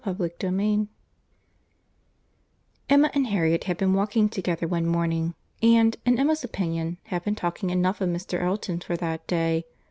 VOLUME 0.03 0.17
II 0.23 0.29
CHAPTER 0.29 0.55
I 0.59 0.87
Emma 2.89 3.11
and 3.13 3.27
Harriet 3.27 3.65
had 3.65 3.77
been 3.77 3.93
walking 3.93 4.29
together 4.29 4.67
one 4.67 4.87
morning, 4.87 5.35
and, 5.61 5.95
in 6.07 6.17
Emma's 6.19 6.43
opinion, 6.43 6.97
had 7.03 7.23
been 7.23 7.35
talking 7.35 7.69
enough 7.69 8.01
of 8.01 8.09
Mr. 8.09 8.41
Elton 8.41 8.79
for 8.79 8.97
that 8.97 9.27
day. 9.27 9.63